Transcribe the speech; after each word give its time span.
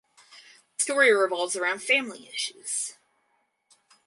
The 0.77 0.81
story 0.83 1.13
revolves 1.15 1.55
around 1.55 1.83
family 1.83 2.27
issues. 2.27 2.97